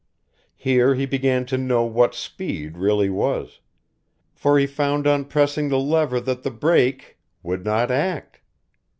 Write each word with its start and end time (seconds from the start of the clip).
Here 0.55 0.95
he 0.95 1.05
began 1.05 1.45
to 1.45 1.59
know 1.59 1.83
what 1.83 2.15
speed 2.15 2.75
really 2.75 3.11
was, 3.11 3.59
for 4.33 4.57
he 4.57 4.65
found 4.65 5.05
on 5.05 5.25
pressing 5.25 5.69
the 5.69 5.77
lever 5.77 6.19
that 6.21 6.41
the 6.41 6.49
brake 6.49 7.19
would 7.43 7.63
not 7.63 7.91
act. 7.91 8.41